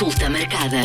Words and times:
Consulta 0.00 0.30
marcada. 0.30 0.80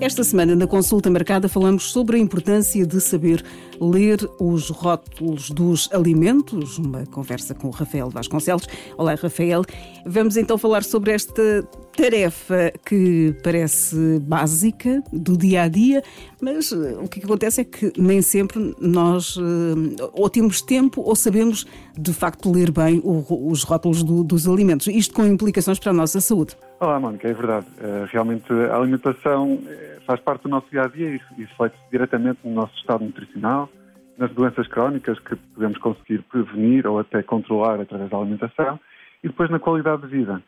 Esta 0.00 0.24
semana, 0.24 0.56
na 0.56 0.66
consulta 0.66 1.08
marcada, 1.08 1.48
falamos 1.48 1.92
sobre 1.92 2.16
a 2.16 2.20
importância 2.20 2.84
de 2.84 3.00
saber 3.00 3.44
ler 3.80 4.18
os 4.40 4.70
rótulos 4.70 5.50
dos 5.50 5.88
alimentos. 5.92 6.78
Uma 6.78 7.06
conversa 7.06 7.54
com 7.54 7.68
o 7.68 7.70
Rafael 7.70 8.10
Vasconcelos. 8.10 8.66
Olá, 8.96 9.14
Rafael. 9.14 9.62
Vamos 10.04 10.36
então 10.36 10.58
falar 10.58 10.84
sobre 10.84 11.12
esta 11.12 11.66
tarefa 11.96 12.72
que 12.86 13.34
parece 13.42 14.20
básica 14.20 15.02
do 15.12 15.36
dia 15.36 15.62
a 15.62 15.68
dia, 15.68 16.00
mas 16.40 16.70
eh, 16.70 16.96
o 17.02 17.08
que 17.08 17.18
acontece 17.24 17.62
é 17.62 17.64
que 17.64 17.92
nem 17.98 18.22
sempre 18.22 18.72
nós 18.80 19.36
eh, 19.36 20.04
ou 20.12 20.30
temos 20.30 20.62
tempo 20.62 21.02
ou 21.02 21.16
sabemos 21.16 21.66
de 21.98 22.12
facto 22.12 22.52
ler 22.52 22.70
bem 22.70 23.02
os 23.04 23.64
rótulos 23.64 24.04
do, 24.04 24.22
dos 24.22 24.46
alimentos. 24.46 24.86
Isto 24.86 25.12
com 25.12 25.26
implicações 25.26 25.80
para 25.80 25.90
a 25.90 25.94
nossa 25.94 26.20
saúde. 26.20 26.56
Olá, 26.78 27.00
Mónica, 27.00 27.26
é 27.26 27.34
verdade. 27.34 27.66
Eh, 27.80 28.06
realmente 28.12 28.52
a 28.52 28.76
alimentação 28.76 29.58
faz 30.08 30.20
parte 30.20 30.44
do 30.44 30.48
nosso 30.48 30.70
dia 30.70 30.84
a 30.84 30.88
dia 30.88 31.20
e 31.36 31.42
reflete 31.42 31.76
diretamente 31.90 32.40
no 32.42 32.54
nosso 32.54 32.74
estado 32.78 33.04
nutricional, 33.04 33.68
nas 34.16 34.32
doenças 34.32 34.66
crónicas 34.66 35.18
que 35.18 35.36
podemos 35.36 35.76
conseguir 35.76 36.22
prevenir 36.22 36.86
ou 36.86 36.98
até 36.98 37.22
controlar 37.22 37.78
através 37.78 38.08
da 38.08 38.16
alimentação 38.16 38.80
e 39.22 39.28
depois 39.28 39.50
na 39.50 39.58
qualidade 39.58 40.00
de 40.00 40.08
vida. 40.08 40.42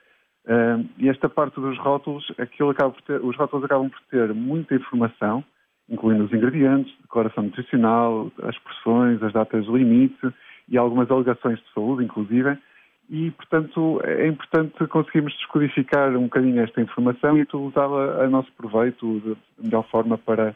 Uh, 0.47 0.89
e 0.97 1.11
esta 1.11 1.29
parte 1.29 1.61
dos 1.61 1.79
rótulos, 1.79 2.25
aquilo 2.39 2.71
acaba 2.71 2.91
por 2.91 3.03
ter, 3.03 3.23
os 3.23 3.37
rótulos 3.37 3.67
acabam 3.67 3.91
por 3.91 4.01
ter 4.11 4.33
muita 4.33 4.75
informação, 4.75 5.45
incluindo 5.91 6.25
os 6.25 6.33
ingredientes, 6.33 6.91
declaração 7.03 7.45
nutricional, 7.45 8.33
as 8.43 8.57
porções, 8.61 9.23
as 9.23 9.35
datas 9.35 9.67
limite 9.67 10.27
e 10.71 10.79
algumas 10.79 11.11
alegações 11.11 11.59
de 11.59 11.71
saúde, 11.75 12.03
inclusive. 12.03 12.57
E, 13.11 13.33
portanto, 13.33 14.01
é 14.05 14.29
importante 14.29 14.87
conseguirmos 14.87 15.33
descodificar 15.33 16.17
um 16.17 16.25
bocadinho 16.25 16.63
esta 16.63 16.81
informação 16.81 17.37
e 17.37 17.43
utilizá-la 17.43 18.25
a 18.25 18.31
nosso 18.31 18.53
proveito 18.53 19.21
da 19.21 19.37
melhor 19.65 19.89
forma 19.91 20.17
para 20.17 20.55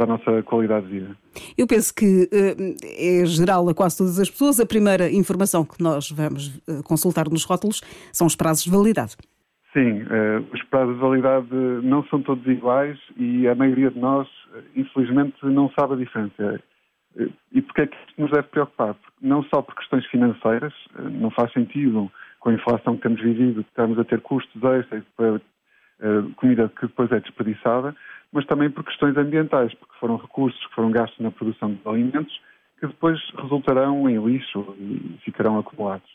para 0.00 0.04
a 0.04 0.16
nossa 0.16 0.42
qualidade 0.44 0.86
de 0.86 1.00
vida. 1.00 1.16
Eu 1.58 1.66
penso 1.66 1.94
que 1.94 2.26
eh, 2.32 3.20
é 3.22 3.26
geral 3.26 3.68
a 3.68 3.74
quase 3.74 3.98
todas 3.98 4.18
as 4.18 4.30
pessoas. 4.30 4.58
A 4.58 4.64
primeira 4.64 5.10
informação 5.10 5.62
que 5.62 5.82
nós 5.82 6.10
vamos 6.10 6.58
eh, 6.66 6.80
consultar 6.84 7.28
nos 7.28 7.44
rótulos 7.44 7.82
são 8.10 8.26
os 8.26 8.34
prazos 8.34 8.64
de 8.64 8.70
validade. 8.70 9.16
Sim, 9.74 10.02
uh, 10.02 10.44
os 10.52 10.62
prazos 10.64 10.94
de 10.94 11.00
validade 11.00 11.48
não 11.82 12.02
são 12.04 12.20
todos 12.22 12.44
iguais 12.46 12.98
e 13.16 13.46
a 13.46 13.54
maioria 13.54 13.90
de 13.90 14.00
nós, 14.00 14.26
infelizmente, 14.74 15.36
não 15.44 15.70
sabe 15.78 15.94
a 15.94 15.96
diferença. 15.96 16.60
E 17.52 17.62
porquê 17.62 17.82
é 17.82 17.86
que 17.86 17.96
isto 17.96 18.20
nos 18.20 18.30
deve 18.30 18.48
preocupar? 18.48 18.94
Não 19.20 19.42
só 19.44 19.62
por 19.62 19.74
questões 19.74 20.06
financeiras, 20.06 20.72
não 20.98 21.30
faz 21.30 21.52
sentido 21.52 22.10
com 22.38 22.50
a 22.50 22.54
inflação 22.54 22.96
que 22.96 23.02
temos 23.02 23.20
vivido, 23.20 23.60
estarmos 23.62 23.98
a 23.98 24.04
ter 24.04 24.20
custos 24.20 24.62
extras 24.62 25.04
para 25.16 25.40
comida 26.36 26.68
que 26.68 26.86
depois 26.86 27.10
é 27.12 27.20
desperdiçada, 27.20 27.94
mas 28.32 28.46
também 28.46 28.70
por 28.70 28.84
questões 28.84 29.16
ambientais, 29.16 29.74
porque 29.74 29.94
foram 29.98 30.16
recursos 30.16 30.64
que 30.66 30.74
foram 30.74 30.90
gastos 30.90 31.18
na 31.20 31.30
produção 31.30 31.74
de 31.74 31.80
alimentos 31.84 32.40
que 32.78 32.86
depois 32.86 33.20
resultarão 33.36 34.08
em 34.08 34.18
lixo 34.24 34.74
e 34.78 35.18
ficarão 35.22 35.58
acumulados. 35.58 36.08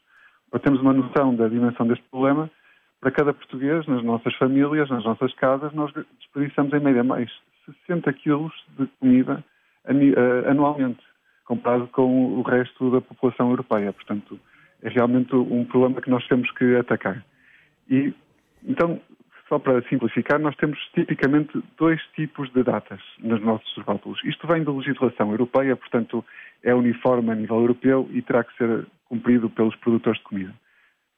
Para 0.50 0.60
termos 0.60 0.82
uma 0.82 0.94
noção 0.94 1.36
da 1.36 1.48
dimensão 1.48 1.88
deste 1.88 2.04
problema, 2.10 2.50
para 3.00 3.12
cada 3.12 3.34
português, 3.34 3.86
nas 3.86 4.04
nossas 4.04 4.34
famílias, 4.36 4.90
nas 4.90 5.04
nossas 5.04 5.32
casas, 5.36 5.72
nós 5.74 5.94
desperdiçamos 6.20 6.74
em 6.74 6.80
média 6.80 7.04
mais 7.04 7.32
60 7.86 8.12
quilos 8.14 8.52
de 8.80 8.88
comida 9.00 9.44
eh, 9.44 9.55
anualmente, 10.48 11.02
comparado 11.46 11.88
com 11.88 12.40
o 12.40 12.42
resto 12.42 12.92
da 12.92 13.02
população 13.02 13.50
europeia. 13.50 13.94
Portanto, 13.94 14.40
é 14.82 14.90
realmente 14.90 15.36
um 15.36 15.66
problema 15.66 16.02
que 16.02 16.10
nós 16.10 16.26
temos 16.28 16.52
que 16.52 16.76
atacar. 16.76 17.24
E, 17.90 18.14
então, 18.64 19.00
só 19.48 19.60
para 19.60 19.82
simplificar, 19.84 20.40
nós 20.40 20.56
temos 20.56 20.80
tipicamente 20.94 21.62
dois 21.78 22.02
tipos 22.16 22.52
de 22.52 22.64
datas 22.64 23.00
nos 23.20 23.42
nossos 23.42 23.78
rótulos. 23.84 24.20
Isto 24.24 24.48
vem 24.48 24.64
da 24.64 24.72
legislação 24.72 25.32
europeia, 25.32 25.76
portanto 25.76 26.26
é 26.64 26.74
uniforme 26.74 27.32
a 27.32 27.36
nível 27.36 27.58
europeu 27.58 28.10
e 28.12 28.22
terá 28.22 28.44
que 28.44 28.56
ser 28.58 28.88
cumprido 29.08 29.50
pelos 29.50 29.76
produtores 29.76 30.20
de 30.20 30.26
comida. 30.26 30.54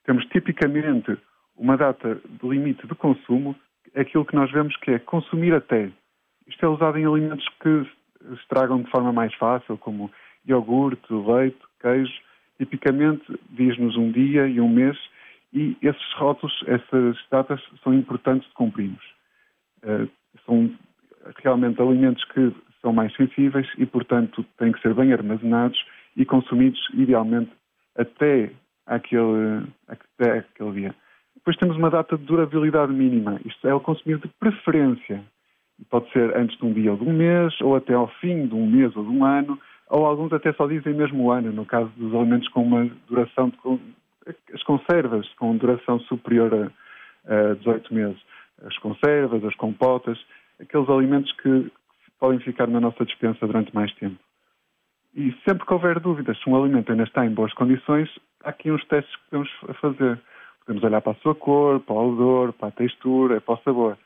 Temos 0.06 0.25
tipicamente 0.25 1.18
uma 1.56 1.78
data 1.78 2.16
de 2.16 2.47
limite 2.47 2.86
de 2.86 2.96
consumo, 2.96 3.56
aquilo 3.96 4.25
que 4.25 4.36
nós 4.36 4.52
vemos 4.52 4.75
que 4.78 4.92
é 4.92 5.00
consumir 5.00 5.53
até. 5.53 5.90
Isto 6.46 6.66
é 6.66 6.69
usado 6.69 6.97
em 6.97 7.06
alimentos 7.06 7.47
que 7.62 7.86
estragam 8.34 8.82
de 8.82 8.90
forma 8.90 9.12
mais 9.12 9.34
fácil, 9.36 9.78
como 9.78 10.12
iogurte, 10.46 11.14
leite, 11.14 11.60
queijo. 11.82 12.14
Tipicamente 12.58 13.24
diz-nos 13.52 13.96
um 13.96 14.12
dia 14.12 14.48
e 14.48 14.60
um 14.60 14.70
mês 14.70 14.98
e 15.54 15.78
esses 15.82 16.14
rótulos, 16.14 16.54
essas 16.68 17.18
datas 17.32 17.62
são 17.84 17.94
importantes 17.94 18.48
de 18.48 18.54
cumprirmos. 18.54 19.04
Uh, 19.84 20.10
são 20.46 20.72
realmente 21.44 21.82
alimentos 21.82 22.24
que 22.26 22.54
são 22.82 22.94
mais 22.94 23.16
sensíveis 23.16 23.68
e, 23.78 23.86
portanto, 23.86 24.46
têm 24.58 24.72
que 24.72 24.82
ser 24.82 24.94
bem 24.94 25.14
armazenados 25.14 25.80
e 26.16 26.26
consumidos, 26.26 26.80
idealmente, 26.94 27.52
até 27.96 28.52
aquele, 28.86 29.68
até 29.88 30.40
aquele 30.40 30.72
dia. 30.72 30.96
Depois 31.36 31.58
temos 31.58 31.78
uma 31.78 31.90
data 31.90 32.18
de 32.18 32.26
durabilidade 32.26 32.92
mínima. 32.92 33.40
Isto 33.46 33.68
é 33.68 33.74
o 33.74 33.80
consumir 33.80 34.18
de 34.20 34.28
preferência. 34.40 35.24
Pode 35.90 36.12
ser 36.12 36.36
antes 36.36 36.58
de 36.58 36.66
um 36.66 36.74
dia 36.74 36.92
ou 36.92 36.98
de 36.98 37.03
um 37.03 37.14
mês, 37.14 37.59
ou 37.62 37.75
até 37.75 37.94
ao 37.94 38.08
fim 38.20 38.48
de 38.48 38.56
um 38.56 38.68
mês 38.68 38.96
ou 38.96 39.03
de 39.03 39.09
um 39.09 39.24
ano, 39.24 39.59
ou 39.90 40.06
alguns 40.06 40.34
até 40.34 40.52
só 40.53 40.68
dizem 40.68 40.94
mesmo 40.94 41.24
o 41.24 41.31
ano, 41.31 41.52
no 41.52 41.66
caso 41.66 41.90
dos 41.96 42.14
alimentos 42.14 42.48
com 42.50 42.64
uma 42.64 42.90
duração 43.08 43.50
de 43.50 43.58
as 44.53 44.64
conservas 44.64 45.28
com 45.36 45.56
duração 45.56 46.00
superior 46.02 46.72
a, 47.25 47.52
a 47.52 47.53
18 47.56 47.94
meses. 47.94 48.22
As 48.66 48.78
conservas, 48.80 49.44
as 49.44 49.56
compotas, 49.56 50.20
aqueles 50.59 50.90
alimentos 50.90 51.31
que 51.34 51.72
podem 52.19 52.40
ficar 52.40 52.68
na 52.68 52.80
nossa 52.80 53.06
dispensa 53.06 53.46
durante 53.46 53.74
mais 53.74 53.94
tempo. 53.96 54.18
E 55.16 55.31
sempre 55.48 55.66
que 55.66 55.74
houver 55.74 56.00
dúvidas 56.00 56.38
se 56.40 56.50
um 56.50 56.56
alimento 56.56 56.92
ainda 56.92 57.04
está 57.04 57.25
em 57.25 57.34
boas 57.34 57.54
condições, 57.54 58.09
há 58.44 58.50
aqui 58.50 58.72
uns 58.72 58.84
testes 58.86 59.16
que 59.16 59.30
podemos 59.30 59.50
fazer. 59.80 60.19
Podemos 60.66 60.84
olhar 60.84 61.02
para 61.02 61.14
a 61.14 61.22
sua 61.22 61.34
cor, 61.34 61.80
para 61.80 61.96
o 61.96 62.12
odor, 62.12 62.54
para 62.54 62.68
a 62.68 62.72
textura, 62.72 63.40
para 63.40 63.54
o 63.54 63.58
sabor. 63.64 63.98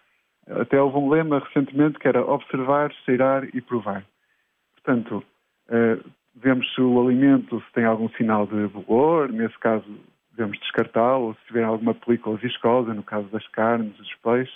Até 0.60 0.82
houve 0.82 0.98
um 0.98 1.10
lema 1.10 1.40
recentemente 1.40 2.00
que 2.00 2.08
era 2.08 2.22
observar, 2.26 2.92
cheirar 3.06 3.48
e 3.54 3.62
provar. 3.62 4.04
Portanto, 4.74 5.24
eh, 5.70 5.98
vemos 6.36 6.74
se 6.74 6.82
o 6.82 7.00
alimento 7.00 7.62
se 7.62 7.74
tem 7.74 7.86
algum 7.86 8.10
sinal 8.10 8.48
de 8.48 8.68
bolor, 8.68 9.32
nesse 9.32 9.58
caso 9.60 9.86
devemos 10.32 10.58
descartá-lo, 10.60 11.36
se 11.36 11.48
tiver 11.48 11.64
alguma 11.64 11.94
película 11.94 12.38
viscosa, 12.38 12.94
no 12.94 13.04
caso 13.04 13.28
das 13.28 13.48
carnes, 13.50 13.96
dos 13.98 14.14
peixes, 14.16 14.54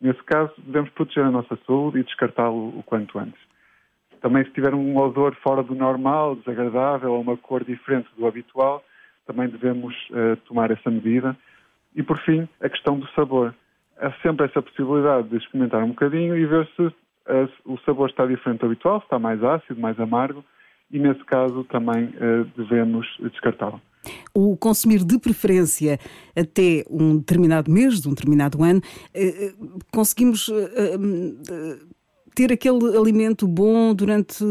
nesse 0.00 0.22
caso 0.24 0.52
devemos 0.58 0.90
proteger 0.90 1.24
a 1.24 1.30
nossa 1.30 1.58
saúde 1.66 1.98
e 1.98 2.04
descartá-lo 2.04 2.78
o 2.78 2.82
quanto 2.82 3.18
antes. 3.18 3.40
Também 4.20 4.44
se 4.44 4.52
tiver 4.52 4.74
um 4.74 4.96
odor 4.96 5.34
fora 5.42 5.62
do 5.62 5.74
normal, 5.74 6.36
desagradável 6.36 7.12
ou 7.12 7.20
uma 7.20 7.36
cor 7.36 7.62
diferente 7.64 8.08
do 8.16 8.26
habitual, 8.26 8.82
também 9.26 9.48
devemos 9.48 9.94
uh, 10.10 10.36
tomar 10.46 10.70
essa 10.70 10.90
medida. 10.90 11.36
E 11.94 12.02
por 12.02 12.18
fim, 12.20 12.48
a 12.60 12.68
questão 12.68 12.98
do 12.98 13.06
sabor. 13.10 13.54
Há 13.98 14.12
sempre 14.22 14.46
essa 14.46 14.60
possibilidade 14.60 15.28
de 15.28 15.36
experimentar 15.36 15.82
um 15.82 15.88
bocadinho 15.88 16.36
e 16.36 16.44
ver 16.46 16.68
se 16.76 16.82
uh, 16.82 16.92
o 17.64 17.78
sabor 17.86 18.10
está 18.10 18.26
diferente 18.26 18.60
do 18.60 18.66
habitual, 18.66 18.98
se 19.00 19.06
está 19.06 19.18
mais 19.18 19.42
ácido, 19.42 19.80
mais 19.80 19.98
amargo, 20.00 20.44
e 20.90 20.98
nesse 20.98 21.24
caso 21.24 21.64
também 21.64 22.06
uh, 22.06 22.44
devemos 22.56 23.06
descartá-lo. 23.20 23.80
O 24.34 24.56
consumir 24.56 25.04
de 25.04 25.18
preferência 25.18 25.98
até 26.36 26.84
um 26.90 27.18
determinado 27.18 27.70
mês, 27.70 28.00
de 28.00 28.08
um 28.08 28.12
determinado 28.12 28.62
ano, 28.62 28.80
uh, 28.80 29.78
conseguimos 29.92 30.50
ter 32.34 32.52
aquele 32.52 32.96
alimento 32.98 33.46
bom 33.46 33.94
durante 33.94 34.44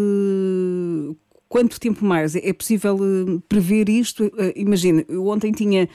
quanto 1.49 1.79
tempo 1.79 2.03
mais? 2.05 2.35
É 2.35 2.53
possível 2.53 2.97
prever 3.47 3.89
isto? 3.89 4.31
Imagina, 4.55 5.03
eu 5.07 5.27
ontem 5.27 5.51
tinha 5.51 5.87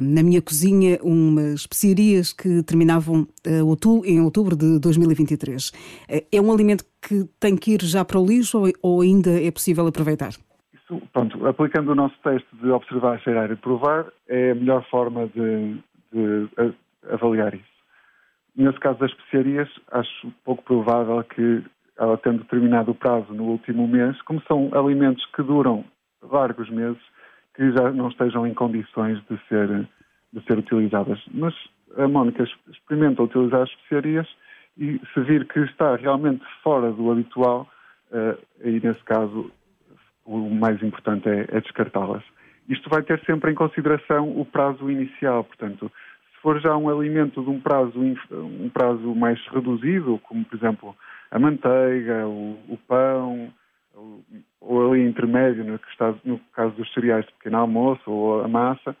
na 0.00 0.22
minha 0.22 0.40
cozinha 0.40 0.98
umas 1.02 1.60
especiarias 1.60 2.32
que 2.32 2.62
terminavam 2.62 3.26
uh, 3.46 4.04
em 4.04 4.20
outubro 4.20 4.56
de 4.56 4.78
2023. 4.78 5.68
Uh, 5.68 5.72
eh, 6.08 6.24
é 6.32 6.40
um 6.40 6.52
alimento 6.52 6.84
que 7.02 7.24
tem 7.40 7.56
que 7.56 7.72
ir 7.72 7.82
já 7.82 8.04
para 8.04 8.18
o 8.18 8.26
lixo 8.26 8.60
ou, 8.60 8.68
ou 8.82 9.00
ainda 9.00 9.30
é 9.30 9.50
possível 9.50 9.86
aproveitar? 9.86 10.30
Isso, 10.72 11.02
pronto, 11.12 11.46
aplicando 11.46 11.90
o 11.90 11.94
nosso 11.94 12.14
teste 12.22 12.48
de 12.62 12.70
observar, 12.70 13.20
cheirar 13.20 13.50
e 13.50 13.56
provar, 13.56 14.06
é 14.28 14.52
a 14.52 14.54
melhor 14.54 14.84
forma 14.88 15.26
de, 15.28 15.76
de 16.12 16.48
avaliar 17.10 17.54
isso. 17.54 17.78
Nesse 18.56 18.78
caso 18.80 18.98
das 18.98 19.10
especiarias, 19.10 19.68
acho 19.92 20.32
pouco 20.44 20.62
provável 20.62 21.22
que 21.24 21.62
ela 21.98 22.16
tendo 22.16 22.44
terminado 22.44 22.92
o 22.92 22.94
prazo 22.94 23.32
no 23.34 23.44
último 23.44 23.86
mês, 23.86 24.20
como 24.22 24.42
são 24.46 24.70
alimentos 24.72 25.24
que 25.34 25.42
duram 25.42 25.84
largos 26.22 26.70
meses, 26.70 27.00
que 27.58 27.72
já 27.72 27.90
não 27.90 28.08
estejam 28.08 28.46
em 28.46 28.54
condições 28.54 29.20
de 29.28 29.36
ser, 29.48 29.88
de 30.32 30.40
ser 30.46 30.58
utilizadas. 30.58 31.18
Mas 31.34 31.52
a 31.96 32.06
Mónica 32.06 32.44
experimenta 32.70 33.24
utilizar 33.24 33.62
as 33.62 33.70
especiarias 33.70 34.28
e 34.78 35.00
se 35.12 35.20
vir 35.22 35.44
que 35.48 35.58
está 35.64 35.96
realmente 35.96 36.44
fora 36.62 36.92
do 36.92 37.10
habitual, 37.10 37.68
uh, 38.12 38.38
aí 38.64 38.80
nesse 38.80 39.02
caso 39.02 39.50
o 40.24 40.38
mais 40.50 40.80
importante 40.84 41.28
é, 41.28 41.46
é 41.50 41.60
descartá-las. 41.60 42.22
Isto 42.68 42.88
vai 42.88 43.02
ter 43.02 43.18
sempre 43.24 43.50
em 43.50 43.56
consideração 43.56 44.38
o 44.38 44.44
prazo 44.44 44.88
inicial, 44.88 45.42
portanto, 45.42 45.90
se 46.32 46.40
for 46.40 46.60
já 46.60 46.76
um 46.76 46.88
alimento 46.88 47.42
de 47.42 47.50
um 47.50 47.58
prazo, 47.58 47.98
um 47.98 48.68
prazo 48.68 49.16
mais 49.16 49.44
reduzido, 49.48 50.20
como 50.22 50.44
por 50.44 50.56
exemplo 50.56 50.96
a 51.28 51.38
manteiga, 51.40 52.24
o, 52.28 52.56
o 52.68 52.78
pão, 52.86 53.17
intermédio, 55.28 55.64
no, 55.64 55.74
está, 55.90 56.14
no 56.24 56.38
caso 56.52 56.74
dos 56.74 56.92
cereais 56.92 57.26
de 57.26 57.32
pequeno 57.34 57.58
almoço, 57.58 58.10
ou 58.10 58.42
a 58.42 58.48
massa, 58.48 58.96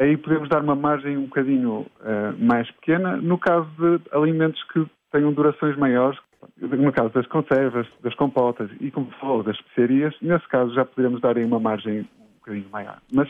aí 0.00 0.16
podemos 0.16 0.48
dar 0.48 0.62
uma 0.62 0.74
margem 0.74 1.16
um 1.16 1.24
bocadinho 1.24 1.86
uh, 2.00 2.36
mais 2.38 2.70
pequena. 2.70 3.16
No 3.16 3.38
caso 3.38 3.68
de 3.78 4.00
alimentos 4.12 4.62
que 4.72 4.86
tenham 5.10 5.32
durações 5.32 5.76
maiores, 5.76 6.18
no 6.60 6.92
caso 6.92 7.10
das 7.10 7.26
conservas, 7.26 7.86
das 8.02 8.14
compotas 8.14 8.70
e, 8.80 8.90
como 8.90 9.10
falou, 9.12 9.42
das 9.42 9.56
especiarias, 9.56 10.14
nesse 10.20 10.46
caso 10.48 10.74
já 10.74 10.84
poderíamos 10.84 11.20
dar 11.20 11.36
aí 11.36 11.44
uma 11.44 11.60
margem 11.60 12.00
um 12.00 12.38
bocadinho 12.38 12.68
maior. 12.70 12.98
Mas 13.12 13.28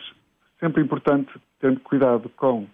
sempre 0.60 0.82
importante 0.82 1.30
ter 1.60 1.78
cuidado 1.80 2.28
com 2.30 2.66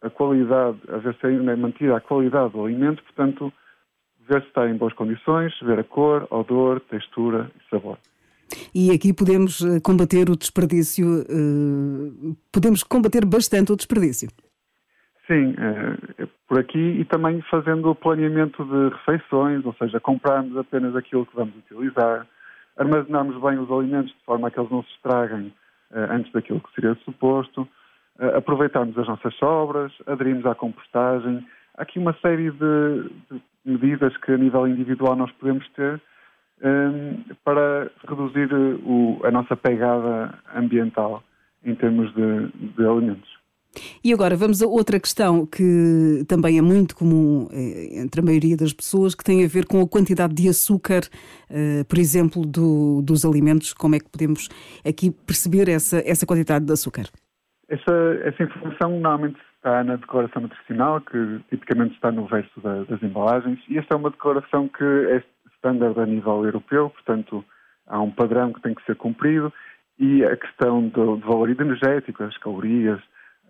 a 0.00 0.10
qualidade, 0.10 0.78
a 0.88 0.96
ver 0.96 1.14
se 1.16 1.26
é 1.26 1.56
mantida 1.56 1.96
a 1.96 2.00
qualidade 2.00 2.52
do 2.52 2.64
alimento, 2.64 3.02
portanto, 3.02 3.52
ver 4.28 4.42
se 4.42 4.48
está 4.48 4.68
em 4.68 4.76
boas 4.76 4.92
condições, 4.92 5.52
ver 5.60 5.78
a 5.80 5.84
cor, 5.84 6.26
odor, 6.30 6.80
textura 6.80 7.50
e 7.56 7.70
sabor. 7.70 7.98
E 8.74 8.90
aqui 8.90 9.12
podemos 9.12 9.62
eh, 9.62 9.80
combater 9.80 10.30
o 10.30 10.36
desperdício, 10.36 11.06
uh, 11.06 12.36
podemos 12.52 12.82
combater 12.82 13.24
bastante 13.24 13.72
o 13.72 13.76
desperdício. 13.76 14.28
Sim, 15.26 15.54
é 15.58 16.26
por 16.48 16.58
aqui 16.58 16.78
e 16.78 17.04
também 17.04 17.42
fazendo 17.50 17.90
o 17.90 17.94
planeamento 17.94 18.64
de 18.64 18.96
refeições, 18.96 19.64
ou 19.66 19.74
seja, 19.74 20.00
comprarmos 20.00 20.56
apenas 20.56 20.96
aquilo 20.96 21.26
que 21.26 21.36
vamos 21.36 21.54
utilizar, 21.56 22.26
armazenarmos 22.78 23.40
bem 23.42 23.58
os 23.58 23.70
alimentos 23.70 24.10
de 24.10 24.24
forma 24.24 24.48
a 24.48 24.50
que 24.50 24.58
eles 24.58 24.70
não 24.70 24.82
se 24.82 24.90
estraguem 24.92 25.52
antes 25.90 26.32
daquilo 26.32 26.60
que 26.60 26.74
seria 26.74 26.94
suposto, 27.04 27.68
aproveitarmos 28.34 28.96
as 28.98 29.06
nossas 29.06 29.34
sobras, 29.34 29.92
aderirmos 30.06 30.46
à 30.46 30.54
compostagem. 30.54 31.46
Há 31.76 31.82
aqui 31.82 31.98
uma 31.98 32.14
série 32.22 32.50
de, 32.50 33.10
medidas 33.68 34.16
que 34.18 34.32
a 34.32 34.38
nível 34.38 34.66
individual 34.66 35.14
nós 35.14 35.30
podemos 35.32 35.68
ter 35.76 36.00
para 37.44 37.90
reduzir 38.08 38.52
o, 38.84 39.20
a 39.24 39.30
nossa 39.30 39.56
pegada 39.56 40.38
ambiental 40.54 41.22
em 41.64 41.74
termos 41.74 42.12
de, 42.14 42.48
de 42.76 42.84
alimentos. 42.86 43.38
E 44.02 44.12
agora 44.12 44.36
vamos 44.36 44.62
a 44.62 44.66
outra 44.66 44.98
questão 44.98 45.46
que 45.46 46.24
também 46.26 46.58
é 46.58 46.62
muito 46.62 46.96
comum 46.96 47.48
eh, 47.52 48.00
entre 48.00 48.20
a 48.20 48.24
maioria 48.24 48.56
das 48.56 48.72
pessoas, 48.72 49.14
que 49.14 49.22
tem 49.22 49.44
a 49.44 49.48
ver 49.48 49.66
com 49.66 49.80
a 49.80 49.88
quantidade 49.88 50.34
de 50.34 50.48
açúcar, 50.48 51.02
eh, 51.50 51.84
por 51.84 51.98
exemplo, 51.98 52.44
do, 52.44 53.02
dos 53.02 53.24
alimentos. 53.24 53.72
Como 53.72 53.94
é 53.94 54.00
que 54.00 54.08
podemos 54.08 54.48
aqui 54.86 55.10
perceber 55.10 55.68
essa, 55.68 55.98
essa 56.04 56.26
quantidade 56.26 56.64
de 56.64 56.72
açúcar? 56.72 57.04
Essa, 57.68 57.92
essa 58.24 58.42
informação 58.42 58.98
normalmente 58.98 59.38
está 59.56 59.84
na 59.84 59.96
declaração 59.96 60.42
nutricional, 60.42 61.00
que 61.02 61.40
tipicamente 61.50 61.94
está 61.94 62.10
no 62.10 62.26
verso 62.26 62.60
da, 62.60 62.84
das 62.84 63.02
embalagens, 63.02 63.60
e 63.68 63.76
esta 63.76 63.94
é 63.94 63.96
uma 63.96 64.10
declaração 64.10 64.68
que 64.68 64.84
é 64.84 65.22
standard 65.68 65.98
a 66.00 66.06
nível 66.06 66.44
europeu, 66.44 66.90
portanto 66.90 67.44
há 67.86 68.00
um 68.00 68.10
padrão 68.10 68.52
que 68.52 68.60
tem 68.60 68.74
que 68.74 68.84
ser 68.84 68.96
cumprido, 68.96 69.52
e 69.98 70.24
a 70.24 70.36
questão 70.36 70.88
do, 70.88 71.16
do 71.16 71.26
valor 71.26 71.50
energético, 71.50 72.22
as 72.22 72.36
calorias, 72.38 73.00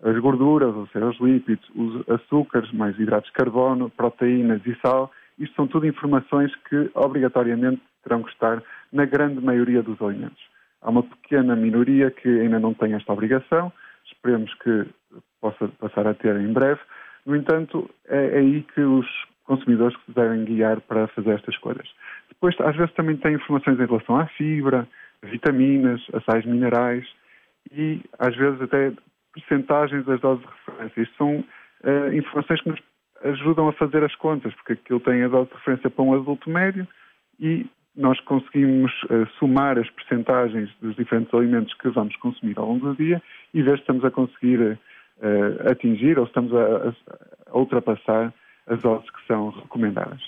as 0.01 0.17
gorduras, 0.17 0.73
ou 0.75 0.87
seja, 0.87 1.05
os 1.05 1.19
lípidos, 1.19 1.69
os 1.75 2.09
açúcares, 2.09 2.71
mais 2.71 2.97
hidratos 2.97 3.29
de 3.29 3.33
carbono, 3.33 3.89
proteínas 3.91 4.61
e 4.65 4.75
sal, 4.81 5.11
isto 5.37 5.55
são 5.55 5.67
tudo 5.67 5.85
informações 5.85 6.53
que 6.67 6.89
obrigatoriamente 6.93 7.81
terão 8.03 8.23
que 8.23 8.31
estar 8.31 8.63
na 8.91 9.05
grande 9.05 9.41
maioria 9.41 9.83
dos 9.83 10.01
alimentos. 10.01 10.43
Há 10.81 10.89
uma 10.89 11.03
pequena 11.03 11.55
minoria 11.55 12.09
que 12.09 12.27
ainda 12.27 12.59
não 12.59 12.73
tem 12.73 12.93
esta 12.93 13.13
obrigação, 13.13 13.71
esperemos 14.05 14.53
que 14.55 14.87
possa 15.39 15.67
passar 15.79 16.07
a 16.07 16.13
ter 16.13 16.35
em 16.37 16.51
breve. 16.51 16.79
No 17.25 17.35
entanto, 17.35 17.89
é, 18.07 18.37
é 18.37 18.39
aí 18.39 18.63
que 18.73 18.81
os 18.81 19.05
consumidores 19.49 19.97
se 20.05 20.11
devem 20.13 20.45
guiar 20.45 20.79
para 20.81 21.07
fazer 21.07 21.31
estas 21.31 21.55
escolhas. 21.55 21.89
Depois, 22.29 22.55
às 22.61 22.75
vezes, 22.75 22.93
também 22.93 23.17
tem 23.17 23.33
informações 23.33 23.79
em 23.79 23.85
relação 23.85 24.19
à 24.19 24.27
fibra, 24.27 24.87
vitaminas, 25.23 25.99
sais 26.29 26.45
minerais 26.45 27.03
e, 27.71 27.99
às 28.19 28.35
vezes, 28.35 28.61
até 28.61 28.93
percentagens 29.33 30.05
das 30.05 30.21
doses 30.21 30.45
de 30.45 30.51
referência. 30.51 31.01
Isto 31.01 31.15
são 31.17 31.39
uh, 31.39 32.13
informações 32.13 32.61
que 32.61 32.69
nos 32.69 32.79
ajudam 33.23 33.67
a 33.67 33.73
fazer 33.73 34.03
as 34.03 34.15
contas, 34.15 34.53
porque 34.53 34.73
aquilo 34.73 34.99
tem 34.99 35.23
a 35.23 35.27
dose 35.27 35.49
de 35.49 35.55
referência 35.55 35.89
para 35.89 36.03
um 36.03 36.13
adulto 36.13 36.49
médio 36.49 36.87
e 37.39 37.65
nós 37.95 38.19
conseguimos 38.21 38.91
uh, 39.05 39.27
somar 39.39 39.79
as 39.79 39.89
percentagens 39.89 40.69
dos 40.79 40.95
diferentes 40.95 41.33
alimentos 41.33 41.73
que 41.73 41.89
vamos 41.89 42.15
consumir 42.17 42.57
ao 42.57 42.67
longo 42.67 42.89
do 42.89 42.95
dia 42.95 43.21
e 43.53 43.63
ver 43.63 43.75
se 43.75 43.81
estamos 43.81 44.05
a 44.05 44.11
conseguir 44.11 44.59
uh, 44.61 45.71
atingir 45.71 46.19
ou 46.19 46.25
se 46.25 46.29
estamos 46.29 46.53
a, 46.53 46.93
a, 47.49 47.57
ultrapassar 47.57 48.31
as 48.69 48.81
doses 48.81 49.09
que 49.09 49.27
são 49.27 49.49
recomendadas. 49.49 50.21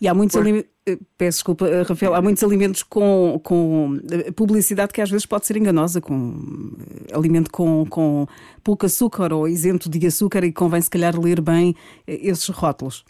E 0.00 0.08
há 0.08 0.14
muitos 0.14 0.36
alimentos, 0.36 0.70
eh, 0.86 0.96
peço 1.18 1.38
desculpa, 1.38 1.66
Rafael, 1.88 2.14
há 2.14 2.22
muitos 2.22 2.42
alimentos 2.42 2.82
com, 2.82 3.40
com 3.42 3.98
publicidade 4.36 4.92
que 4.92 5.00
às 5.00 5.10
vezes 5.10 5.26
pode 5.26 5.46
ser 5.46 5.56
enganosa, 5.56 6.00
com 6.00 6.72
alimento 7.14 7.50
com, 7.50 7.84
com 7.86 8.26
pouco 8.64 8.86
açúcar 8.86 9.32
ou 9.32 9.48
isento 9.48 9.90
de 9.90 10.06
açúcar 10.06 10.44
e 10.44 10.52
convém 10.52 10.80
se 10.80 10.90
calhar 10.90 11.14
ler 11.18 11.40
bem 11.40 11.74
esses 12.06 12.48
rótulos. 12.48 13.04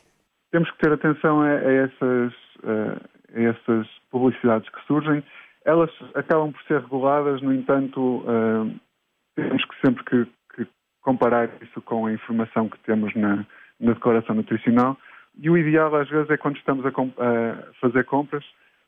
Temos 0.50 0.70
que 0.70 0.78
ter 0.78 0.92
atenção 0.92 1.42
a, 1.42 1.48
a 1.48 1.72
essas, 1.72 2.32
a 2.64 3.40
essas 3.40 3.86
publicidades 4.10 4.68
que 4.68 4.80
surgem. 4.86 5.22
Elas 5.64 5.90
acabam 6.14 6.52
por 6.52 6.62
ser 6.62 6.80
reguladas, 6.80 7.42
no 7.42 7.52
entanto, 7.52 8.24
temos 9.34 9.64
que 9.64 9.86
sempre 9.86 10.04
que, 10.04 10.26
que 10.54 10.68
comparar 11.02 11.50
isso 11.62 11.80
com 11.82 12.06
a 12.06 12.12
informação 12.12 12.68
que 12.68 12.78
temos 12.80 13.14
na, 13.16 13.44
na 13.80 13.92
declaração 13.92 14.34
nutricional. 14.34 14.96
E 15.40 15.50
o 15.50 15.58
ideal, 15.58 15.94
às 15.96 16.08
vezes, 16.08 16.30
é 16.30 16.36
quando 16.36 16.56
estamos 16.56 16.84
a, 16.86 16.88
a 16.88 17.72
fazer 17.80 18.04
compras, 18.04 18.44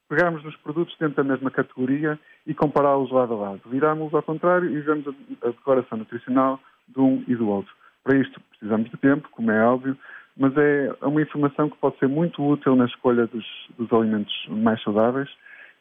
pegarmos 0.08 0.44
nos 0.44 0.56
produtos 0.56 0.96
dentro 0.98 1.16
da 1.16 1.24
mesma 1.24 1.50
categoria 1.50 2.18
e 2.46 2.54
compará-los 2.54 3.10
lado 3.10 3.34
a 3.34 3.36
lado. 3.36 3.60
Virarmos 3.66 4.14
ao 4.14 4.22
contrário 4.22 4.70
e 4.70 4.80
vemos 4.80 5.06
a, 5.08 5.46
a 5.48 5.50
declaração 5.50 5.98
nutricional 5.98 6.60
de 6.88 7.00
um 7.00 7.24
e 7.26 7.34
do 7.34 7.48
outro. 7.48 7.72
Para 8.04 8.16
isto 8.16 8.40
precisamos 8.50 8.88
de 8.90 8.96
tempo, 8.98 9.28
como 9.32 9.50
é 9.50 9.64
óbvio, 9.64 9.96
mas 10.36 10.56
é 10.56 10.92
uma 11.02 11.22
informação 11.22 11.68
que 11.68 11.78
pode 11.78 11.98
ser 11.98 12.08
muito 12.08 12.44
útil 12.46 12.76
na 12.76 12.84
escolha 12.84 13.26
dos, 13.26 13.44
dos 13.76 13.92
alimentos 13.92 14.34
mais 14.48 14.80
saudáveis 14.82 15.28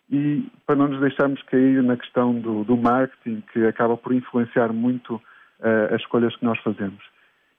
e 0.09 0.47
para 0.65 0.75
não 0.75 0.87
nos 0.87 0.99
deixarmos 1.01 1.41
cair 1.43 1.81
na 1.83 1.97
questão 1.97 2.33
do, 2.39 2.63
do 2.63 2.77
marketing, 2.77 3.43
que 3.51 3.65
acaba 3.65 3.97
por 3.97 4.13
influenciar 4.13 4.71
muito 4.71 5.15
uh, 5.15 5.93
as 5.93 6.01
escolhas 6.01 6.35
que 6.35 6.45
nós 6.45 6.59
fazemos. 6.59 7.03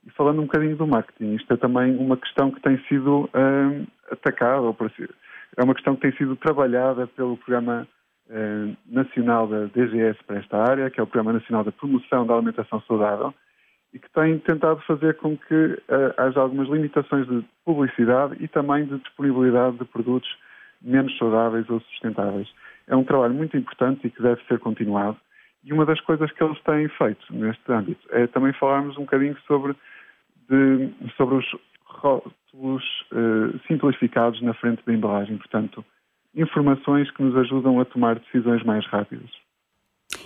E 0.07 0.11
falando 0.11 0.41
um 0.41 0.47
bocadinho 0.47 0.77
do 0.77 0.87
marketing, 0.87 1.35
isto 1.35 1.53
é 1.53 1.57
também 1.57 1.97
uma 1.97 2.17
questão 2.17 2.51
que 2.53 2.61
tem 2.63 2.79
sido 2.89 3.25
uh, 3.25 3.87
atacada, 4.11 4.75
é 5.57 5.65
uma 5.65 5.75
questão 5.75 5.97
que 5.97 6.03
tem 6.03 6.13
sido 6.13 6.37
trabalhada 6.37 7.09
pelo 7.09 7.37
Programa 7.37 7.89
uh, 8.29 8.77
Nacional 8.87 9.49
da 9.49 9.65
DGS 9.67 10.23
para 10.25 10.39
esta 10.39 10.59
área, 10.59 10.91
que 10.91 11.01
é 11.01 11.03
o 11.03 11.07
Programa 11.07 11.33
Nacional 11.33 11.65
da 11.65 11.73
Promoção 11.73 12.25
da 12.25 12.35
Alimentação 12.35 12.81
Saudável, 12.83 13.35
e 13.93 13.99
que 13.99 14.11
tem 14.11 14.39
tentado 14.39 14.81
fazer 14.83 15.17
com 15.17 15.37
que 15.37 15.55
uh, 15.55 16.15
haja 16.19 16.41
algumas 16.41 16.69
limitações 16.69 17.27
de 17.27 17.45
publicidade 17.65 18.37
e 18.39 18.47
também 18.47 18.85
de 18.85 18.99
disponibilidade 18.99 19.79
de 19.79 19.85
produtos 19.87 20.29
menos 20.81 21.17
saudáveis 21.19 21.69
ou 21.69 21.81
sustentáveis. 21.81 22.49
É 22.87 22.95
um 22.95 23.03
trabalho 23.03 23.35
muito 23.35 23.57
importante 23.57 24.07
e 24.07 24.11
que 24.11 24.23
deve 24.23 24.41
ser 24.45 24.61
continuado. 24.61 25.17
E 25.65 25.73
uma 25.73 25.85
das 25.85 26.01
coisas 26.03 26.31
que 26.31 26.45
eles 26.45 26.61
têm 26.63 26.89
feito 26.91 27.27
neste 27.31 27.73
âmbito 27.73 28.07
é 28.11 28.27
também 28.29 28.53
falarmos 28.53 28.97
um 28.97 29.01
bocadinho 29.01 29.37
sobre, 29.49 29.75
de, 30.49 30.91
sobre 31.17 31.37
os 31.37 31.47
rótulos 31.85 32.85
uh, 33.13 33.59
simplificados 33.67 34.41
na 34.43 34.55
frente 34.55 34.83
da 34.87 34.93
embalagem. 34.93 35.37
Portanto, 35.39 35.85
informações 36.35 37.11
que 37.11 37.23
nos 37.23 37.37
ajudam 37.37 37.81
a 37.81 37.85
tomar 37.85 38.19
decisões 38.19 38.63
mais 38.63 38.87
rápidas. 38.87 39.31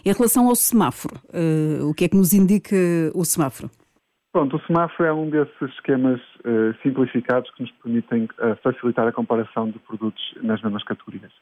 Em 0.04 0.12
relação 0.12 0.48
ao 0.48 0.54
semáforo, 0.54 1.14
uh, 1.28 1.88
o 1.88 1.94
que 1.94 2.04
é 2.04 2.08
que 2.08 2.16
nos 2.16 2.32
indica 2.32 2.76
o 3.14 3.24
semáforo? 3.24 3.70
Pronto, 4.32 4.56
o 4.56 4.60
semáforo 4.66 5.08
é 5.08 5.12
um 5.12 5.28
desses 5.28 5.70
esquemas 5.74 6.20
uh, 6.20 6.74
simplificados 6.82 7.50
que 7.52 7.62
nos 7.62 7.72
permitem 7.72 8.24
uh, 8.24 8.56
facilitar 8.62 9.06
a 9.06 9.12
comparação 9.12 9.70
de 9.70 9.78
produtos 9.80 10.22
nas 10.42 10.62
mesmas 10.62 10.84
categorias. 10.84 11.32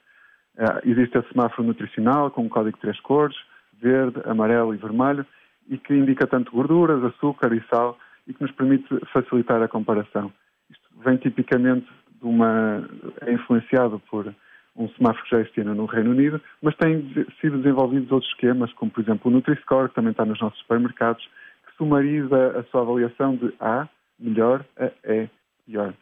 existe 0.84 1.18
o 1.18 1.24
semáforo 1.28 1.66
nutricional 1.66 2.30
com 2.30 2.42
um 2.42 2.48
código 2.48 2.76
de 2.76 2.80
três 2.80 2.98
cores, 3.00 3.36
verde, 3.80 4.20
amarelo 4.24 4.74
e 4.74 4.78
vermelho, 4.78 5.26
e 5.68 5.76
que 5.76 5.94
indica 5.94 6.26
tanto 6.26 6.50
gorduras, 6.50 7.04
açúcar 7.04 7.52
e 7.52 7.62
sal, 7.68 7.98
e 8.28 8.34
que 8.34 8.42
nos 8.42 8.52
permite 8.52 8.86
facilitar 9.12 9.60
a 9.62 9.68
comparação. 9.68 10.30
Isto 10.70 10.88
vem 11.04 11.16
tipicamente 11.16 11.88
de 12.20 12.26
uma. 12.26 12.88
é 13.22 13.32
influenciado 13.32 13.98
por 14.10 14.32
um 14.76 14.88
semáforo 14.90 15.24
que 15.24 15.30
já 15.30 15.40
existia 15.40 15.64
no 15.64 15.86
Reino 15.86 16.10
Unido, 16.10 16.40
mas 16.62 16.76
têm 16.76 17.02
sido 17.40 17.58
desenvolvidos 17.58 18.12
outros 18.12 18.30
esquemas, 18.30 18.72
como 18.74 18.92
por 18.92 19.00
exemplo 19.00 19.28
o 19.28 19.34
Nutri-Score, 19.34 19.88
que 19.88 19.96
também 19.96 20.12
está 20.12 20.24
nos 20.24 20.40
nossos 20.40 20.58
supermercados, 20.60 21.24
que 21.66 21.76
sumariza 21.76 22.58
a 22.58 22.62
sua 22.64 22.82
avaliação 22.82 23.34
de 23.34 23.52
A, 23.58 23.88
melhor, 24.20 24.64
a 24.76 25.12
E, 25.12 25.28
pior. 25.66 25.92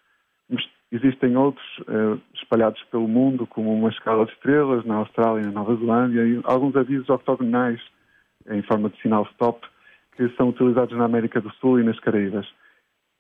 Mas 0.51 0.63
existem 0.93 1.37
outros 1.37 1.67
uh, 1.81 2.21
espalhados 2.35 2.83
pelo 2.91 3.09
mundo, 3.09 3.47
como 3.47 3.73
uma 3.73 3.89
escala 3.89 4.27
de 4.27 4.33
estrelas 4.33 4.85
na 4.85 4.97
Austrália 4.97 5.41
e 5.41 5.47
na 5.47 5.53
Nova 5.53 5.75
Zelândia, 5.77 6.27
e 6.27 6.41
alguns 6.45 6.77
avisos 6.77 7.09
octogonais 7.09 7.81
em 8.49 8.63
forma 8.63 8.91
de 8.91 9.01
sinal 9.01 9.27
stop, 9.33 9.67
que 10.17 10.29
são 10.37 10.49
utilizados 10.49 10.97
na 10.97 11.05
América 11.05 11.41
do 11.41 11.51
Sul 11.55 11.81
e 11.81 11.85
nas 11.85 11.99
Caraíbas. 12.01 12.47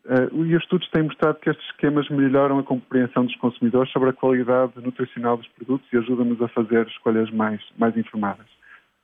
Uh, 0.04 0.44
e 0.44 0.54
os 0.54 0.62
estudos 0.62 0.88
têm 0.90 1.02
mostrado 1.02 1.40
que 1.40 1.50
estes 1.50 1.66
esquemas 1.66 2.08
melhoram 2.08 2.58
a 2.58 2.62
compreensão 2.62 3.24
dos 3.24 3.34
consumidores 3.36 3.90
sobre 3.90 4.10
a 4.10 4.12
qualidade 4.12 4.72
nutricional 4.76 5.36
dos 5.36 5.48
produtos 5.48 5.86
e 5.92 5.96
ajudam-nos 5.98 6.40
a 6.40 6.48
fazer 6.48 6.86
escolhas 6.86 7.30
mais, 7.30 7.60
mais 7.76 7.96
informadas. 7.96 8.46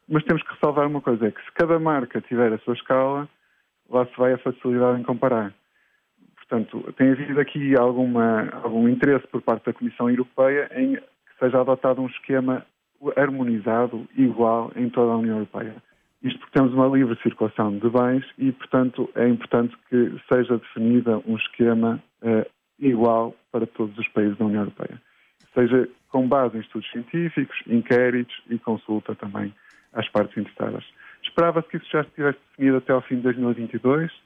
Mas 0.09 0.23
temos 0.25 0.43
que 0.43 0.53
ressalvar 0.53 0.87
uma 0.87 1.01
coisa, 1.01 1.27
é 1.27 1.31
que 1.31 1.43
se 1.43 1.53
cada 1.53 1.79
marca 1.79 2.21
tiver 2.21 2.53
a 2.53 2.59
sua 2.59 2.75
escala, 2.75 3.29
lá 3.91 4.07
se 4.07 4.17
vai 4.17 4.33
a 4.33 4.39
facilidade 4.39 5.01
em 5.01 5.03
comparar. 5.03 5.53
Portanto, 6.37 6.93
tem 6.97 7.11
havido 7.11 7.41
aqui 7.41 7.75
alguma, 7.77 8.49
algum 8.63 8.89
interesse 8.89 9.27
por 9.27 9.43
parte 9.43 9.67
da 9.67 9.73
Comissão 9.73 10.09
Europeia 10.09 10.71
em 10.77 10.95
que 10.95 11.39
seja 11.41 11.61
adotado 11.61 12.01
um 12.01 12.07
esquema 12.07 12.65
harmonizado, 13.17 14.07
igual 14.17 14.71
em 14.77 14.89
toda 14.89 15.13
a 15.13 15.17
União 15.17 15.39
Europeia. 15.39 15.75
Isto 16.23 16.39
porque 16.39 16.53
temos 16.53 16.73
uma 16.73 16.87
livre 16.87 17.19
circulação 17.21 17.77
de 17.79 17.91
bens 17.91 18.25
e, 18.39 18.53
portanto, 18.53 19.11
é 19.17 19.29
importante 19.29 19.77
que 19.91 20.21
seja 20.33 20.57
definida 20.57 21.21
um 21.27 21.37
esquema 21.37 22.01
uh, 22.23 22.49
igual 22.79 23.35
para 23.51 23.67
todos 23.67 23.97
os 23.99 24.09
países 24.09 24.39
da 24.39 24.45
União 24.45 24.63
Europeia. 24.63 25.03
Seja 25.53 25.89
com 26.09 26.29
base 26.29 26.57
em 26.57 26.61
estudos 26.61 26.89
científicos, 26.91 27.57
inquéritos 27.67 28.35
e 28.49 28.57
consulta 28.59 29.17
também 29.17 29.53
às 29.93 30.09
partes 30.11 30.37
interessadas. 30.37 30.85
Esperava-se 31.25 31.69
que 31.69 31.77
isso 31.79 31.91
já 31.91 32.03
estivesse 32.03 32.39
definido 32.51 32.77
até 32.77 32.93
ao 32.93 33.03
fim 33.03 33.17
de 33.17 33.23
2022. 33.23 34.13
Uh, 34.13 34.19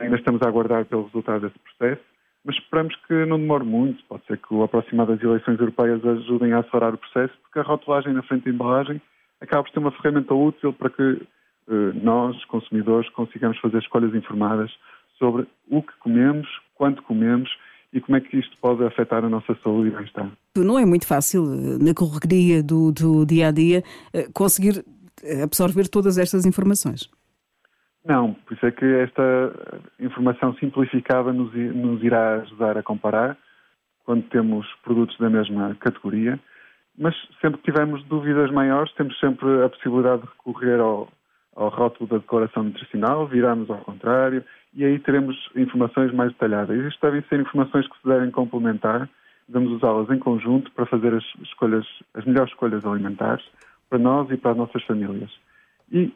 ainda 0.00 0.16
estamos 0.16 0.40
a 0.40 0.48
aguardar 0.48 0.84
pelo 0.84 1.06
resultado 1.06 1.48
desse 1.48 1.58
processo, 1.58 2.02
mas 2.44 2.54
esperamos 2.56 2.94
que 3.08 3.26
não 3.26 3.40
demore 3.40 3.64
muito. 3.64 4.04
Pode 4.04 4.24
ser 4.26 4.38
que 4.38 4.54
o 4.54 4.62
aproximar 4.62 5.08
das 5.08 5.20
eleições 5.20 5.58
europeias 5.58 6.04
ajudem 6.04 6.52
a 6.52 6.60
acelerar 6.60 6.94
o 6.94 6.98
processo, 6.98 7.34
porque 7.42 7.58
a 7.58 7.62
rotulagem 7.62 8.12
na 8.12 8.22
frente 8.22 8.44
da 8.44 8.50
embalagem 8.52 9.02
acaba 9.44 9.62
por 9.62 9.72
ser 9.72 9.78
uma 9.78 9.92
ferramenta 9.92 10.34
útil 10.34 10.72
para 10.72 10.90
que 10.90 11.22
eh, 11.68 11.92
nós, 12.02 12.44
consumidores, 12.46 13.08
consigamos 13.10 13.58
fazer 13.58 13.78
escolhas 13.78 14.14
informadas 14.14 14.70
sobre 15.18 15.46
o 15.70 15.82
que 15.82 15.92
comemos, 16.00 16.46
quanto 16.74 17.02
comemos 17.02 17.48
e 17.92 18.00
como 18.00 18.16
é 18.16 18.20
que 18.20 18.36
isto 18.36 18.56
pode 18.60 18.84
afetar 18.84 19.24
a 19.24 19.28
nossa 19.28 19.56
saúde 19.62 19.88
e 19.88 19.90
bem-estar. 19.92 20.28
Não 20.56 20.78
é 20.78 20.84
muito 20.84 21.06
fácil, 21.06 21.44
eh, 21.44 21.78
na 21.82 21.94
correria 21.94 22.62
do, 22.62 22.90
do 22.92 23.24
dia 23.24 23.48
a 23.48 23.50
dia, 23.50 23.82
eh, 24.12 24.28
conseguir 24.34 24.84
absorver 25.42 25.88
todas 25.88 26.18
estas 26.18 26.44
informações. 26.44 27.08
Não, 28.04 28.34
por 28.34 28.54
isso 28.54 28.66
é 28.66 28.70
que 28.70 28.84
esta 28.84 29.80
informação 29.98 30.54
simplificada 30.56 31.32
nos, 31.32 31.54
nos 31.54 32.02
irá 32.02 32.42
ajudar 32.42 32.76
a 32.76 32.82
comparar 32.82 33.38
quando 34.04 34.22
temos 34.24 34.66
produtos 34.82 35.16
da 35.16 35.30
mesma 35.30 35.74
categoria 35.76 36.38
mas 36.98 37.14
sempre 37.40 37.60
que 37.60 37.72
tivermos 37.72 38.04
dúvidas 38.04 38.50
maiores, 38.50 38.92
temos 38.94 39.18
sempre 39.18 39.64
a 39.64 39.68
possibilidade 39.68 40.22
de 40.22 40.28
recorrer 40.28 40.80
ao, 40.80 41.08
ao 41.56 41.68
rótulo 41.68 42.08
da 42.08 42.18
declaração 42.18 42.62
nutricional, 42.62 43.26
virarmos 43.26 43.68
ao 43.70 43.78
contrário 43.78 44.44
e 44.74 44.84
aí 44.84 44.98
teremos 44.98 45.36
informações 45.56 46.12
mais 46.12 46.32
detalhadas. 46.32 46.76
Isto 46.76 47.00
devem 47.00 47.22
ser 47.28 47.40
informações 47.40 47.86
que 47.88 47.96
se 48.00 48.08
devem 48.08 48.30
complementar, 48.30 49.08
devemos 49.48 49.72
usá-las 49.72 50.08
em 50.10 50.18
conjunto 50.18 50.70
para 50.72 50.86
fazer 50.86 51.14
as 51.14 51.24
escolhas, 51.42 51.86
as 52.14 52.24
melhores 52.24 52.52
escolhas 52.52 52.84
alimentares 52.84 53.44
para 53.88 53.98
nós 53.98 54.30
e 54.30 54.36
para 54.36 54.52
as 54.52 54.56
nossas 54.56 54.82
famílias. 54.84 55.30
E 55.92 56.12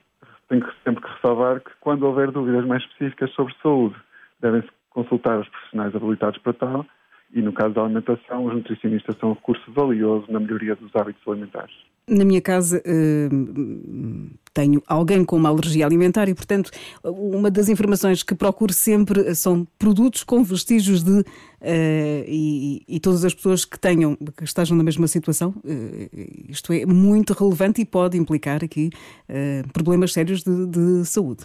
tenho 0.49 0.67
sempre 0.85 1.03
que 1.03 1.11
ressalvar 1.11 1.61
que 1.61 1.71
quando 1.81 2.05
houver 2.05 2.31
dúvidas 2.31 2.65
mais 2.65 2.83
específicas 2.83 3.31
sobre 3.33 3.55
saúde, 3.63 3.97
devem-se 4.41 4.69
consultar 4.91 5.39
os 5.39 5.49
profissionais 5.49 5.95
habilitados 5.95 6.39
para 6.41 6.53
tal 6.55 6.87
e 7.33 7.43
no 7.43 7.53
caso 7.53 7.75
da 7.75 7.83
alimentação, 7.83 8.47
os 8.47 8.55
nutricionistas 8.55 9.17
são 9.19 9.31
um 9.31 9.35
recurso 9.35 9.71
valioso 9.73 10.31
na 10.31 10.41
melhoria 10.41 10.75
dos 10.75 10.95
hábitos 10.97 11.27
alimentares. 11.27 11.75
Na 12.09 12.25
minha 12.25 12.41
casa 12.41 12.83
eh, 12.87 13.29
tenho 14.55 14.83
alguém 14.89 15.25
com 15.25 15.37
uma 15.37 15.51
alergia 15.51 15.85
alimentar 15.85 16.27
e, 16.29 16.35
portanto, 16.35 16.71
uma 17.05 17.51
das 17.51 17.69
informações 17.69 18.23
que 18.23 18.35
procuro 18.35 18.73
sempre 18.73 19.35
são 19.35 19.67
produtos 19.79 20.25
com 20.25 20.43
vestígios 20.43 21.03
de. 21.05 21.21
Uh, 21.61 22.23
e, 22.27 22.85
e, 22.89 23.01
todas 23.01 23.25
as 23.25 23.35
pessoas 23.35 23.65
que 23.65 23.79
tenham, 23.79 24.17
que 24.17 24.45
estejam 24.45 24.77
na 24.77 24.85
mesma 24.85 25.09
situação, 25.09 25.51
uh, 25.51 26.49
isto 26.49 26.73
é 26.73 26.87
muito 26.87 27.33
relevante 27.33 27.83
e 27.83 27.85
pode 27.85 28.17
implicar 28.17 28.65
aqui 28.65 28.91
uh, 29.29 29.73
problemas 29.73 30.13
sérios 30.13 30.45
de, 30.45 30.67
de 30.67 31.05
saúde. 31.05 31.45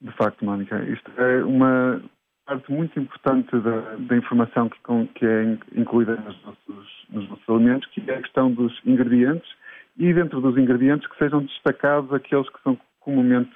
De 0.00 0.12
facto, 0.12 0.44
Mónica, 0.44 0.82
isto 0.84 1.10
é 1.18 1.44
uma, 1.44 2.00
parte 2.46 2.70
muito 2.70 2.98
importante 2.98 3.50
da, 3.58 3.96
da 3.96 4.16
informação 4.16 4.68
que, 4.68 4.78
com, 4.82 5.06
que, 5.08 5.24
é 5.24 5.58
incluída 5.74 6.16
nos 6.16 6.42
nossos, 6.42 7.06
nos 7.10 7.28
nossos 7.28 7.48
alimentos, 7.48 7.88
que 7.90 8.10
é 8.10 8.16
a 8.16 8.22
questão 8.22 8.50
dos 8.50 8.78
ingredientes 8.84 9.48
e 9.96 10.12
dentro 10.12 10.40
dos 10.40 10.56
ingredientes 10.56 11.08
que 11.08 11.16
sejam 11.16 11.42
destacados 11.42 12.12
aqueles 12.12 12.48
que 12.50 12.62
são 12.62 12.78
comumente 13.00 13.54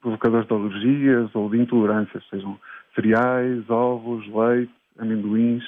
provocadores 0.00 0.46
de 0.46 0.54
alergias 0.54 1.34
ou 1.34 1.50
de 1.50 1.58
intolerâncias, 1.58 2.24
sejam 2.28 2.58
cereais, 2.94 3.68
ovos, 3.68 4.26
leite, 4.28 4.72
amendoins, 4.98 5.64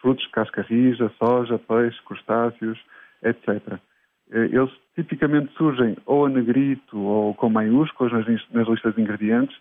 frutos 0.00 0.24
de 0.24 0.30
casca 0.30 0.62
rija, 0.62 1.10
soja, 1.18 1.58
peixe, 1.58 1.98
crustáceos, 2.04 2.78
etc. 3.22 3.78
Eh, 4.32 4.48
eles 4.52 4.70
tipicamente 4.94 5.52
surgem 5.56 5.96
ou 6.06 6.26
a 6.26 6.28
negrito 6.28 6.98
ou 6.98 7.34
com 7.34 7.48
maiúsculos 7.48 8.12
nas, 8.12 8.26
nas 8.50 8.68
listas 8.68 8.94
de 8.94 9.02
ingredientes, 9.02 9.56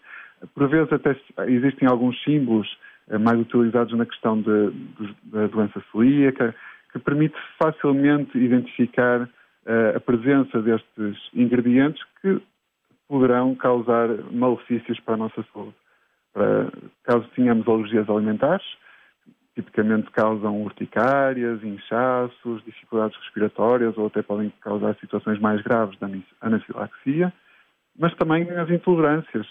por 0.54 0.70
vezes 0.70 0.92
até 0.92 1.16
existem 1.48 1.88
alguns 1.88 2.22
símbolos 2.24 2.68
eh, 3.10 3.18
mais 3.18 3.40
utilizados 3.40 3.98
na 3.98 4.06
questão 4.06 4.42
de, 4.42 4.72
de, 4.72 5.16
da 5.26 5.48
doença 5.48 5.84
celíaca, 5.92 6.56
que 6.92 7.00
permite 7.00 7.36
facilmente 7.62 8.38
identificar 8.38 9.22
uh, 9.24 9.96
a 9.96 10.00
presença 10.00 10.62
destes 10.62 11.18
ingredientes 11.34 12.02
que 12.22 12.42
poderão 13.08 13.56
causar 13.56 14.08
malefícios 14.32 15.00
para 15.02 15.16
a 15.16 15.18
nossa 15.18 15.46
saúde. 15.54 15.76
Para, 16.34 16.72
caso 17.04 17.28
tenhamos 17.36 17.68
alergias 17.68 18.10
alimentares, 18.10 18.66
tipicamente 19.56 20.10
causam 20.12 20.62
urticárias, 20.62 21.64
inchaços, 21.64 22.64
dificuldades 22.66 23.18
respiratórias 23.18 23.98
ou 23.98 24.08
até 24.08 24.22
podem 24.22 24.52
causar 24.62 24.96
situações 24.96 25.40
mais 25.40 25.62
graves 25.62 25.98
de 26.00 26.24
anafilaxia, 26.42 27.34
mas 27.98 28.16
também 28.16 28.50
as 28.52 28.70
intolerâncias, 28.70 29.48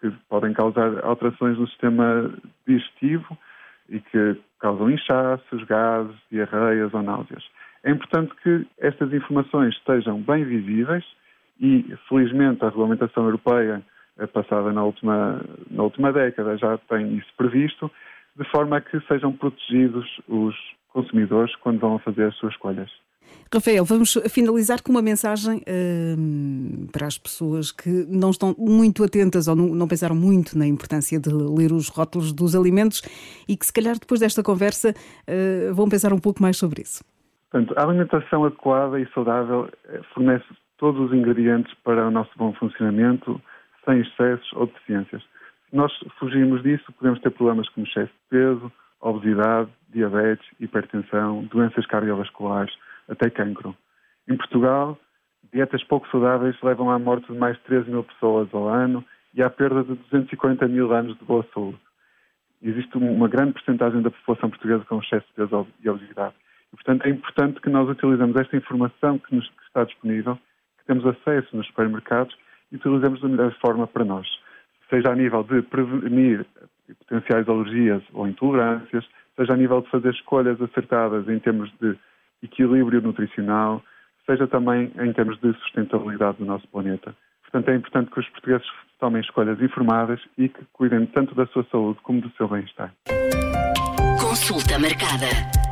que 0.00 0.10
podem 0.28 0.52
causar 0.52 1.04
alterações 1.04 1.58
no 1.58 1.66
sistema 1.68 2.32
digestivo 2.66 3.36
e 3.88 4.00
que 4.00 4.40
causam 4.60 4.90
inchaços, 4.90 5.64
gases, 5.64 6.16
diarreias 6.30 6.92
ou 6.94 7.02
náuseas. 7.02 7.44
É 7.82 7.90
importante 7.90 8.34
que 8.42 8.66
estas 8.78 9.12
informações 9.12 9.74
estejam 9.74 10.20
bem 10.20 10.44
visíveis 10.44 11.04
e, 11.60 11.84
felizmente, 12.08 12.62
a 12.64 12.68
regulamentação 12.68 13.24
europeia 13.24 13.82
eh, 14.18 14.26
passada 14.26 14.72
na 14.72 14.84
última, 14.84 15.40
na 15.70 15.82
última 15.82 16.12
década 16.12 16.56
já 16.56 16.78
tem 16.78 17.16
isso 17.16 17.32
previsto, 17.36 17.90
de 18.36 18.44
forma 18.50 18.76
a 18.76 18.80
que 18.80 19.00
sejam 19.06 19.32
protegidos 19.32 20.06
os 20.28 20.54
consumidores 20.90 21.54
quando 21.56 21.80
vão 21.80 21.98
fazer 21.98 22.24
as 22.24 22.34
suas 22.36 22.52
escolhas. 22.52 22.90
Rafael, 23.52 23.84
vamos 23.84 24.14
finalizar 24.30 24.80
com 24.80 24.92
uma 24.92 25.02
mensagem 25.02 25.58
uh, 25.58 26.92
para 26.92 27.08
as 27.08 27.18
pessoas 27.18 27.72
que 27.72 27.90
não 28.08 28.30
estão 28.30 28.54
muito 28.56 29.02
atentas 29.02 29.48
ou 29.48 29.56
não, 29.56 29.74
não, 29.74 29.88
pensaram 29.88 30.14
muito 30.14 30.56
na 30.56 30.68
importância 30.68 31.18
de 31.18 31.30
ler 31.30 31.72
os 31.72 31.88
rótulos 31.88 32.32
dos 32.32 32.54
alimentos 32.54 33.02
e 33.48 33.56
que, 33.56 33.66
se 33.66 33.72
calhar, 33.72 33.98
depois 33.98 34.20
desta 34.20 34.40
conversa, 34.40 34.90
uh, 34.90 35.74
vão 35.74 35.88
pensar 35.88 36.12
um 36.12 36.20
pouco 36.20 36.40
mais 36.40 36.58
sobre 36.58 36.82
isso. 36.82 37.02
Portanto, 37.50 37.74
a 37.76 37.82
alimentação 37.82 38.44
adequada 38.44 39.00
e 39.00 39.08
saudável 39.12 39.68
eh, 39.88 40.00
fornece 40.14 40.46
todos 40.78 41.00
os 41.00 41.12
ingredientes 41.12 41.74
para 41.82 42.06
o 42.06 42.10
nosso 42.12 42.30
bom 42.36 42.52
funcionamento, 42.52 43.42
sem 43.84 43.98
excessos 43.98 44.48
ou 44.52 44.66
deficiências. 44.66 45.20
Se 45.68 45.74
nós 45.74 45.92
fugirmos 46.20 46.62
disso, 46.62 46.84
podemos 46.92 47.20
ter 47.20 47.30
problemas 47.30 47.68
como 47.70 47.84
excesso 47.84 48.12
de 48.12 48.28
peso, 48.30 48.72
obesidade, 49.00 49.68
diabetes, 49.92 50.46
hipertensão, 50.60 51.42
doenças 51.50 51.84
cardiovasculares 51.86 52.72
até 53.10 53.28
cancro. 53.28 53.76
Em 54.28 54.36
Portugal, 54.36 54.98
dietas 55.52 55.82
pouco 55.84 56.08
saudáveis 56.08 56.56
levam 56.62 56.90
à 56.90 56.98
morte 56.98 57.30
de 57.32 57.38
mais 57.38 57.56
de 57.56 57.62
13 57.64 57.90
mil 57.90 58.04
pessoas 58.04 58.48
ao 58.52 58.68
ano 58.68 59.04
e 59.34 59.42
à 59.42 59.50
perda 59.50 59.82
de 59.82 59.94
240 59.94 60.66
mil 60.68 60.92
anos 60.92 61.18
de 61.18 61.24
boa 61.24 61.44
saúde. 61.52 61.78
Existe 62.62 62.96
uma 62.96 63.28
grande 63.28 63.52
porcentagem 63.52 64.02
da 64.02 64.10
população 64.10 64.50
portuguesa 64.50 64.84
com 64.84 65.00
excesso 65.00 65.26
de 65.28 65.32
peso 65.34 65.66
e 65.82 65.88
obesidade. 65.88 66.34
E, 66.72 66.76
portanto, 66.76 67.06
é 67.06 67.10
importante 67.10 67.60
que 67.60 67.70
nós 67.70 67.88
utilizemos 67.88 68.36
esta 68.36 68.56
informação 68.56 69.18
que 69.18 69.34
nos 69.34 69.48
que 69.48 69.64
está 69.66 69.84
disponível, 69.84 70.36
que 70.78 70.84
temos 70.86 71.04
acesso 71.06 71.56
nos 71.56 71.66
supermercados 71.66 72.36
e 72.70 72.76
utilizemos 72.76 73.20
da 73.20 73.28
melhor 73.28 73.52
forma 73.60 73.86
para 73.86 74.04
nós. 74.04 74.26
Seja 74.90 75.10
a 75.10 75.16
nível 75.16 75.42
de 75.42 75.62
prevenir 75.62 76.46
potenciais 76.98 77.48
alergias 77.48 78.02
ou 78.12 78.28
intolerâncias, 78.28 79.08
seja 79.36 79.54
a 79.54 79.56
nível 79.56 79.80
de 79.80 79.90
fazer 79.90 80.10
escolhas 80.10 80.60
acertadas 80.60 81.28
em 81.28 81.38
termos 81.38 81.70
de 81.80 81.96
equilíbrio 82.42 83.00
nutricional, 83.00 83.82
seja 84.26 84.46
também 84.46 84.92
em 84.98 85.12
termos 85.12 85.38
de 85.40 85.52
sustentabilidade 85.60 86.38
do 86.38 86.44
nosso 86.44 86.66
planeta. 86.68 87.14
Portanto, 87.42 87.68
é 87.68 87.76
importante 87.76 88.10
que 88.10 88.20
os 88.20 88.28
portugueses 88.28 88.66
tomem 89.00 89.20
escolhas 89.20 89.60
informadas 89.60 90.20
e 90.38 90.48
que 90.48 90.64
cuidem 90.72 91.06
tanto 91.06 91.34
da 91.34 91.46
sua 91.46 91.64
saúde 91.70 91.98
como 92.02 92.20
do 92.20 92.30
seu 92.36 92.48
bem-estar. 92.48 92.92
Consulta 94.20 94.78
marcada. 94.78 95.69